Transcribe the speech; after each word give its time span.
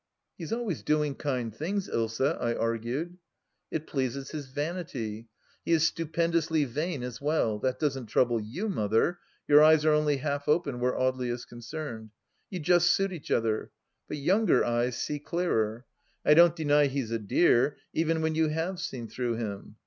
"He 0.39 0.45
is 0.45 0.51
always 0.51 0.81
doing 0.81 1.13
kind 1.13 1.55
things, 1.55 1.87
Dsa," 1.87 2.41
I 2.41 2.55
argued." 2.55 3.17
It 3.71 3.85
pleases 3.85 4.31
his 4.31 4.47
vanity; 4.47 5.27
he 5.63 5.73
is 5.73 5.85
stupendously 5.85 6.65
vain 6.65 7.03
as 7.03 7.21
well. 7.21 7.59
That 7.59 7.77
doesn't 7.77 8.07
trouble 8.07 8.41
you, 8.41 8.67
Mother; 8.67 9.19
your 9.47 9.61
eyes 9.63 9.85
are 9.85 9.91
only 9.93 10.17
half 10.17 10.47
open 10.47 10.79
where 10.79 10.93
Audely 10.93 11.29
is 11.31 11.45
concerned. 11.45 12.09
You 12.49 12.59
just 12.59 12.87
suit 12.91 13.13
each 13.13 13.29
other. 13.29 13.69
But 14.07 14.17
younger 14.17 14.65
eyes 14.65 14.97
see 14.97 15.19
clearer. 15.19 15.85
I 16.25 16.33
don't 16.33 16.55
deny 16.55 16.87
he's 16.87 17.11
a 17.11 17.19
dear, 17.19 17.77
even 17.93 18.23
when 18.23 18.33
you 18.33 18.47
have 18.47 18.79
seen 18.79 19.07
through 19.07 19.35
him. 19.35 19.75